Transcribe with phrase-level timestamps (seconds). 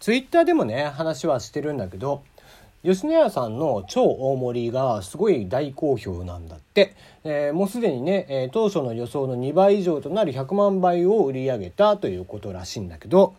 [0.00, 2.22] ツイッターでもね話はしてるんだけど
[2.84, 13.34] 吉野家さんの超大盛りがすごい大好評なんだって、えー、もうすでにね、えー、当初の予想の2倍以上となる100万倍を売り上げたということらしいんだけど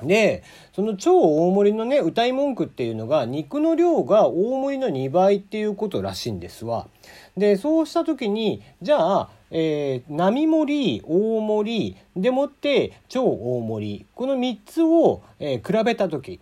[0.00, 0.42] で
[0.74, 6.88] その超大盛りのね歌い文句っていうのが肉の量が大盛りの2倍っていうことらしいんですわ。
[7.36, 16.40] でそうした時にじゃあえー、並盛り大盛りでもって超大盛りこの3つを、えー、比べた時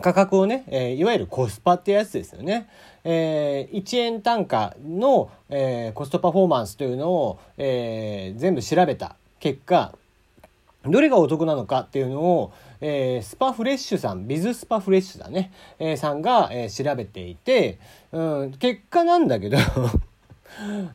[0.00, 2.68] 価格をね、えー、いわゆるコスパってやつですよね。
[3.04, 9.96] えー、1円単価の、えー、コストパフォーマンスというのを、え、全部調べた結果
[10.84, 17.78] どれがお得なのかっていうのを、えー、スパフレッシュさんビズスパフレッシュだね、えー、さんが、えー、調べていて、
[18.12, 19.58] うん、結果なんだけど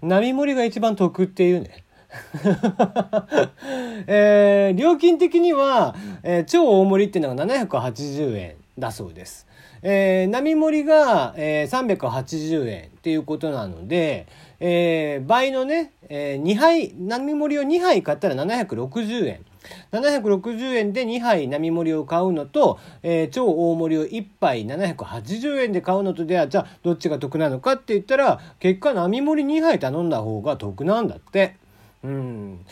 [0.01, 1.83] 並盛りが一番得っていうね。
[4.05, 9.47] えー、料金的には、えー、超大盛りっていうのが780円だそうです。
[9.81, 14.27] えー、並盛りが、えー、380円っていうことなので、
[14.59, 19.45] えー、倍のね、えー、2杯、並盛りを2杯買ったら760円。
[19.91, 31.55] 760円で2杯並盛りを買うのと、えー、超大盛りを1杯780円で買うのとではじゃあどっちが得なのかって言ったら結果並盛り2杯頼んだ方が得なんだって。
[32.03, 32.65] うん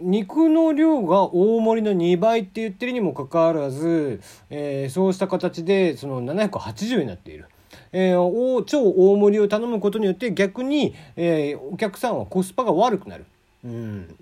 [0.00, 7.46] 肉の量が大盛りの2倍って言ってるにもかかわらず、えー、そうした形でその780円になっている。
[7.92, 13.24] えー、超大盛りを頼むことによって逆に、えー、お客さんはコスパが悪くなる。
[13.64, 14.16] うん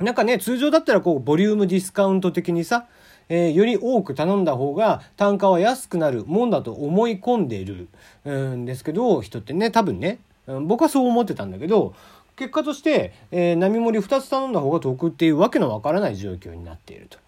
[0.00, 2.86] なんかね、通常だったらこう、ボリュームディスカウント的にさ、
[3.28, 7.88] えー、より多く頼んだ方が単価は安くなるもんだと思い込んでいる
[8.26, 10.18] んですけど、人ってね、多分ね、
[10.62, 11.94] 僕はそう思ってたんだけど、
[12.36, 17.18] 結果として、えー、並盛り2つ頼んだ方が得っていうわけのわからない状況になっていると。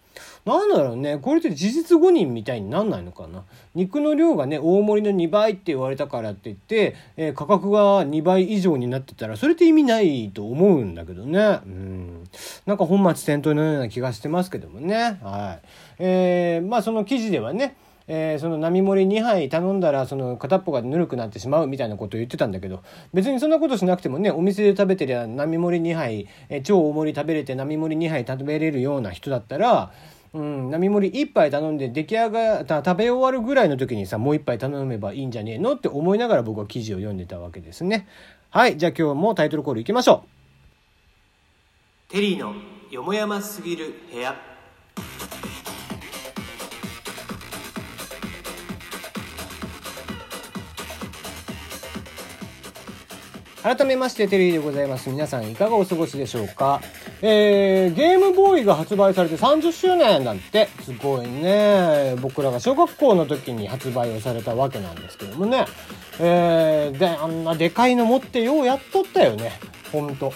[0.45, 1.17] なんだろうね。
[1.19, 3.43] これって事実誤認みたいになんないのかな？
[3.75, 11.39] 肉の量がね大盛りの2倍って言われたからって言って、えー、価格が2倍以上になってたらそれって意味ないと思うんだけどね。
[11.65, 12.23] うん。
[12.65, 15.19] なんか本末転倒のような気がしてますけどもね。
[15.23, 15.65] はい。
[15.99, 17.75] えー、まあその記事ではね
[18.07, 22.83] えー、その並盛り2杯頼んだらその片っぽがぬるくなってしまうみたいなことを言ってたんだけど
[23.13, 29.91] 別にそんなことしなくてもねお店で食べてりゃ並盛り2杯、えー、超大盛り食べれて並盛り2杯食べれるような人だったら
[30.33, 38.07] うん、並盛り1杯頼んで出来上がった食べ終わるぐらいの時にさもう1杯頼めばいいんじゃねえのって思いながら僕は記事を読んでたわけですね。
[38.49, 40.23] はいじゃあ今日もタイトルコールいきましょ
[42.09, 42.11] う。
[42.11, 42.55] テリーの
[42.89, 44.35] よもやますぎる部屋。
[53.63, 56.81] 改めましてテリーでございます皆さんいかがお過ごしでしょうか？
[57.21, 62.15] えー、ゲームボーイが発売されて30周年なんて、すごいね。
[62.21, 65.65] 僕らが小学校の時に発売をされたわけなんですけどもね。
[66.19, 69.53] えー、で、あんなでかいの持ってようやっとったよね。
[69.93, 70.33] ほんと。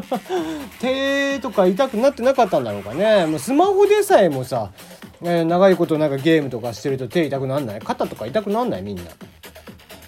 [0.78, 3.24] 手とか痛くなってなかったんだろうかね。
[3.24, 4.72] もうスマホでさえもさ、
[5.22, 7.80] えー、長いことなんかゲームとかしてると手痛くなんない？
[7.80, 8.82] 肩とか痛くなんない？
[8.82, 9.04] みんな。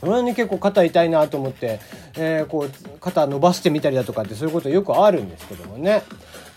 [0.02, 1.80] 俺に結構肩痛いなと思って、
[2.16, 6.02] えー、こう肩伸ばしてみたりだとかってそういうことよくあるんですけどもね。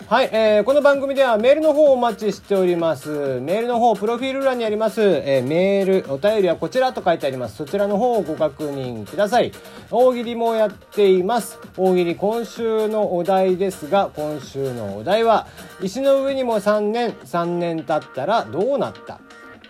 [0.07, 3.41] はい、えー、この番組ではメールの方をお待ちしております。
[3.41, 7.57] メールの方プロフィール欄にあります、えー、メールお便りはこちらと書いてあります。
[7.57, 9.51] そちらの方をご確認ください。
[9.91, 11.59] 大喜利もやっています。
[11.75, 15.45] 大喜利今週のお題ですが今週のお題は
[15.81, 19.19] 石の上にも3年3年経ったらどうなった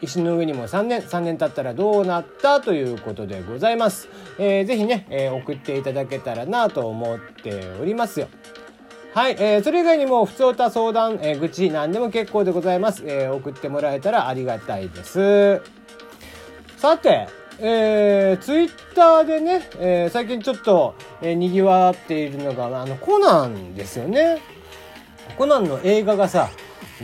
[0.02, 8.28] 石の上にも3年3年経ったらどうなったということでございます、えー、ぜひね、えー、送っていただけたらなと思っておりますよ
[9.13, 15.62] はい、えー、それ以外にも普通歌相談、えー、愚痴何でも結構でございます、えー、送ってもらえたらありがたいです
[16.78, 17.28] さて
[17.59, 24.41] えー、ツイッターでね、えー、最近ちょっと、えー、賑わっているのが、あの、コナンですよね。
[25.38, 26.52] コナンの映画がさ、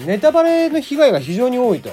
[0.05, 1.89] ネタバレの被害が非常に多いと。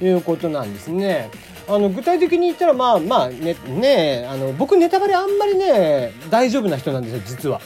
[0.00, 1.30] いうことなんですね。
[1.68, 7.60] あの具体的に言ったらまあまあねねあの僕ネタバレあんまりね大丈夫な人なんですよ実は。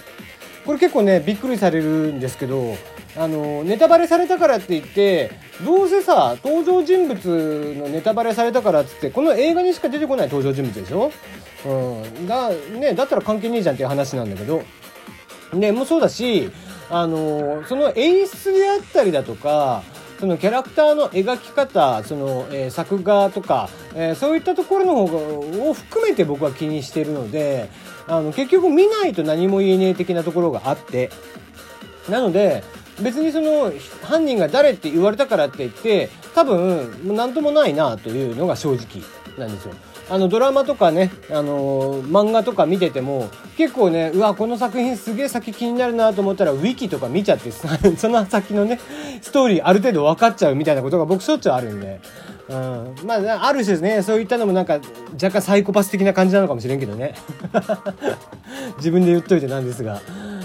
[0.67, 2.77] これ結構ねびっくりされるんですけど
[3.17, 5.31] あのネタバレされたからって言って
[5.65, 11.13] どうせさ登場人物のネタバレされたからっつってこの映画にしか出てこない登場人物でしょ、
[11.67, 14.63] うん、だねだったら関係ねえじゃんっていう話なんだけど
[15.53, 16.51] ねもうそうだし
[16.91, 19.83] あのその演出であったりだとか
[20.19, 27.69] そのキャラクターの描き方その、えー、作画とか、えー、そういったところの方を含めて僕は気にしてるので
[28.07, 31.11] あの結局見ないと何も言えねえ的なところがあって
[32.09, 32.63] なので
[33.01, 33.73] 別にその
[34.03, 39.03] 犯人が誰って言われたからって言って多分何ともないなというのが正直
[39.39, 39.75] なんですよ。
[40.11, 47.51] あのドラマとかね、あのー、漫画とか見てても結構ねうわこの作品すげえ先気になるなと思ったらウィキとか見ちゃって
[47.97, 48.79] その先のね
[49.23, 52.01] ストーリーある程度分かっちゃうみたいなことが僕しょっちゅうあるんで、
[52.49, 54.81] うん、まあある種ねそういったのもなんか
[55.15, 57.15] 若干サイコパス的な感じなのかもしれんけどね。
[58.77, 60.01] 自分で言っといてなんですが、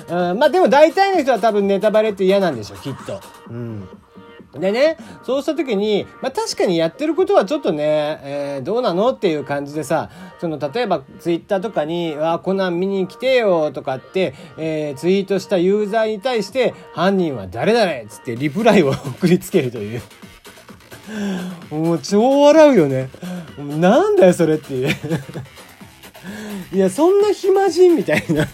[0.08, 3.20] うん、まあでも大体の人は多分ネタバレって嫌なんでしょうきっと。
[3.50, 3.88] うん。
[4.54, 10.10] でね、そうした時に、まあ確かにやってることはちょっとね、えー、どうなのっていう感じでさ、
[10.42, 20.02] その、例えばツイッターとかに、わコナン見に来てよとかって、えー、ツイートしたユーザーに対して、犯人は誰だれつってリプライを送りつけるという。
[21.70, 23.10] もう超笑うよね。
[23.58, 24.96] なんだよそれっていう。
[26.74, 28.48] いや、そんな暇人みたいな。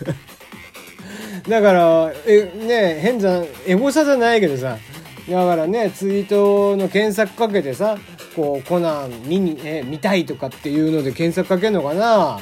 [1.48, 4.78] だから、え、ね変じゃん、エゴサじゃないけどさ、
[5.30, 7.98] だからねツイートの検索かけてさ
[8.36, 12.40] こうコナン見に、え見たいとかっていうので検索かけるのかな。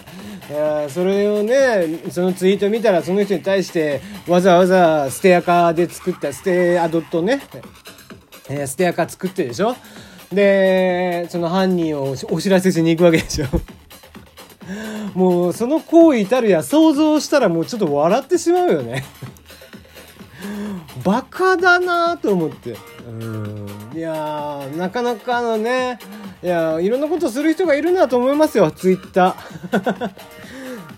[0.49, 7.41] え、それをねそのツイート見たらその人に対してわざわざステアカで作ったステアドットね、
[8.49, 9.75] えー、ステアカ作ってでしょ。
[10.31, 13.45] でその犯人をお知らせしに行くわけでしょ。
[15.13, 19.03] もうその行為たるや想像したらもうちょっと笑ってしまうよね。
[21.03, 22.77] バカだなと思って。
[23.07, 25.99] うんいやなかなかのね、
[26.41, 30.09] いやいろんなことする人がいるなと思いますよ、ツイッター。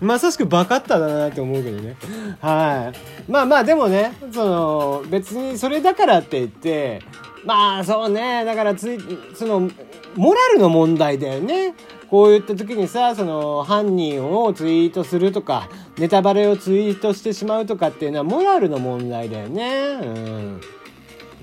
[0.00, 1.96] まさしくバカっただなって思うけどね。
[2.40, 3.30] はい。
[3.30, 7.00] まあまあでもね、その、別にそれだからって言って、
[7.44, 8.98] まあそうね、だからつい、
[9.34, 9.70] その、
[10.14, 11.74] モラルの問題だよね。
[12.10, 15.68] こういった時にさ、その、犯人をツイートするとか、
[15.98, 19.98] ネタバレをツイートしてしまうとかっていうのは、モラルの問題だよね。
[20.00, 20.60] うん。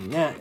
[0.09, 0.35] ね。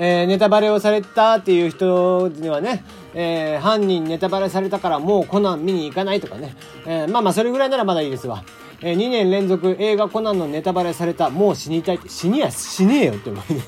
[0.00, 2.84] えー、ネタバレをされたっていう人にはね、
[3.14, 6.54] えー、犯人ネタバレされたからもうコナン見に行かないとかね。
[6.86, 8.44] えー、まあまあそれぐらいならまだいいですわ。
[8.80, 13.60] えー、2年連続映画コナンのネタバレされた、もう死にたいって、死にや死ねえよって思うね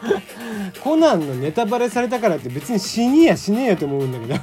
[0.82, 4.40] コナンのネタバレされたからって別に死にや死ねえよって思うんだけど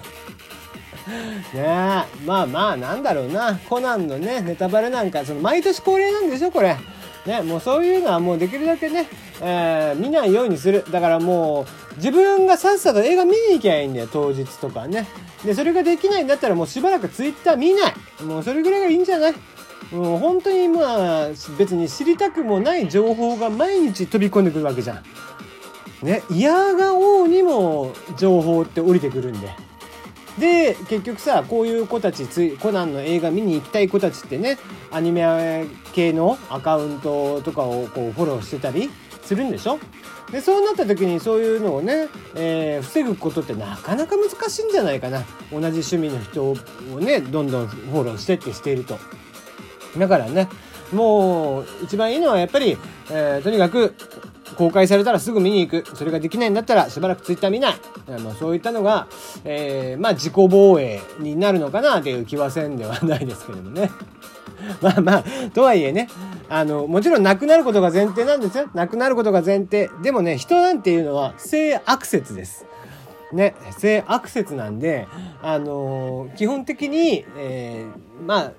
[1.54, 3.60] ねまあまあなんだろうな。
[3.70, 6.76] コナンのねネタバレなんかその毎年恒例なんでしょこれ。
[7.26, 9.08] ねもうそういうのはもうできるだけね、
[9.42, 10.84] えー、見ないようにする。
[10.92, 15.08] だからもう自分がさっさと映画見に行きゃいいんだよ当日とかね。
[15.44, 17.94] でそれができないんだったらもうしばらくツイッター見ない。
[18.24, 19.34] もうそれぐらいがいいんじゃない？
[19.92, 25.04] もう本当にまあ別に知りたくもない情報が毎日飛び込んでくるわけじゃん。
[26.02, 29.50] ね、嫌がおうにも情報って降りてくるんで。
[30.40, 32.26] で結局さこういう子たち
[32.58, 34.58] コナンの映画見に行きたい子たちってね
[34.92, 38.90] アニメ系のアカウントとかをこうフォローしてたり
[39.24, 39.80] するんでしょ？
[40.32, 45.22] でそうなった時にそういうのをね、えー、防ぐことってなかなか難しいんじゃないかな
[45.52, 46.56] 同じ趣味の人を
[47.00, 48.98] ねどんどんフォローしてってしていると。
[49.98, 50.50] だからね
[50.92, 52.78] もう一番いいのはやっぱり、
[53.10, 53.96] えー、とにかく
[54.58, 55.96] 公開されたらすぐ見に行く。
[55.96, 57.76] それができないんだったらしばらくツイッター見ない。
[58.24, 59.08] まあ、そういったのが、
[59.44, 63.92] えー、まあ自己防衛になるのかなという気はせんではないですけどもね。
[64.82, 65.24] まあまあ、
[65.54, 66.08] とはいえね、
[66.50, 68.70] あの、もちろん亡くなることが前提なんですよ。
[68.74, 69.90] 亡くなることが前提。
[70.02, 72.66] でもね、人なんていうのは性悪説です。
[73.34, 75.08] ね、性悪説なんで、
[75.42, 78.52] あのー、基本的に、えー、まあ、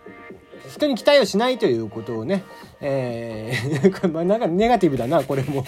[0.70, 2.44] 人に期待をしないということをね、
[2.80, 5.64] えー、 まなんかネガティブだな、これも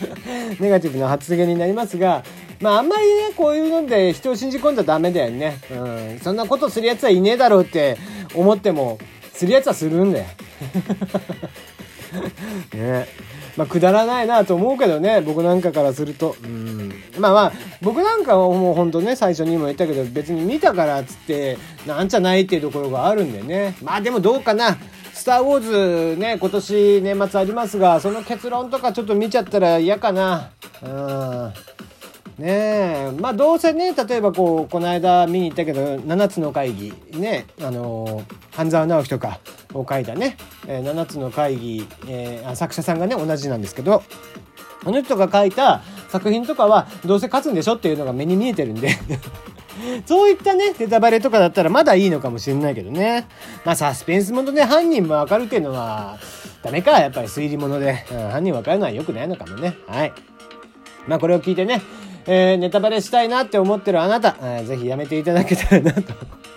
[0.60, 2.24] ネガティブな発言になりますが、
[2.60, 5.58] まああんまりね、こういうので人を信じ込んじゃダメだよね。
[5.70, 5.74] う
[6.14, 6.20] ん。
[6.22, 7.96] そんなことする奴はいねえだろうって
[8.34, 8.98] 思っても、
[9.32, 10.24] する奴はするんだよ。
[12.74, 13.06] ね
[13.56, 16.36] まあ、くだらないなと思うけどね、僕なんかからすると。
[16.44, 16.92] うん。
[17.18, 23.76] まあまあ、僕なんかはもうほんとね、最初にも言ったけど、別に見たからっつって、なんじゃないっていうところがあるんでね。
[23.82, 24.76] まあでもどうかな。
[25.14, 30.50] スター・ウォーズね、今年年末ありますが、その結論とかちょっと見ちゃったら嫌かな。
[30.82, 31.52] うん。
[32.38, 39.40] ねえまあどうせね例えばこうこの間見に行ったけど7つの会議ねあの半沢直樹とか
[39.72, 44.02] を書いたね、えー、7つの会議、えー、作者さんがね同じなんですけど
[44.84, 48.90] あの人が書いた作品とかはどうせ勝つんでしょっていうのが目に見えてるんで
[50.06, 53.26] そういったね、ネタバレとかだったらまだいいのかもしれないけどね。
[53.64, 56.18] まあサスペンスもので犯人もわかるっていうのは、
[56.62, 58.06] ダメか、やっぱり推理物で。
[58.10, 59.76] うん、犯人わかるのは良くないのかもね。
[59.86, 60.12] はい。
[61.06, 61.82] まあこれを聞いてね、
[62.26, 66.14] えー、ネタバレしたいなって思ってるあなた、えー、ぜひやめていただけたらなと。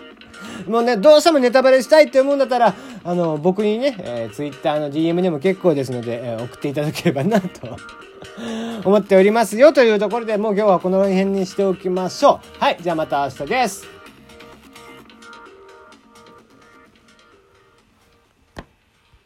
[0.67, 2.73] もうね、どうしてもネタバレしたいって思うんだったら、
[3.03, 7.47] あの、僕にね、えー、Twitter の DM でも結構ですので、えー、送っていただければなと
[8.83, 12.63] 思っておりますよというところでもう今日はこの辺にしておきましょう。
[12.63, 13.98] はい、じゃあまた明日です。